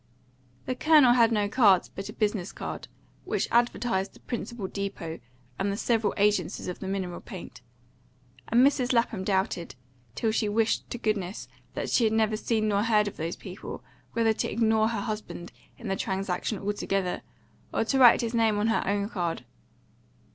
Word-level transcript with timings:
The 0.65 0.73
Colonel 0.73 1.13
had 1.13 1.31
no 1.31 1.47
card 1.47 1.87
but 1.93 2.09
a 2.09 2.13
business 2.13 2.51
card, 2.51 2.87
which 3.23 3.47
advertised 3.51 4.13
the 4.15 4.19
principal 4.21 4.65
depot 4.65 5.19
and 5.59 5.71
the 5.71 5.77
several 5.77 6.15
agencies 6.17 6.67
of 6.67 6.79
the 6.79 6.87
mineral 6.87 7.21
paint; 7.21 7.61
and 8.47 8.65
Mrs. 8.65 8.93
Lapham 8.93 9.23
doubted, 9.23 9.75
till 10.15 10.31
she 10.31 10.49
wished 10.49 10.89
to 10.89 10.97
goodness 10.97 11.47
that 11.75 11.91
she 11.91 12.03
had 12.05 12.13
never 12.13 12.35
seen 12.35 12.67
nor 12.67 12.81
heard 12.81 13.07
of 13.07 13.17
those 13.17 13.35
people, 13.35 13.83
whether 14.13 14.33
to 14.33 14.49
ignore 14.51 14.87
her 14.87 15.01
husband 15.01 15.51
in 15.77 15.87
the 15.87 15.95
transaction 15.95 16.57
altogether, 16.57 17.21
or 17.71 17.83
to 17.85 17.99
write 17.99 18.21
his 18.21 18.33
name 18.33 18.57
on 18.57 18.69
her 18.69 18.81
own 18.87 19.07
card. 19.07 19.45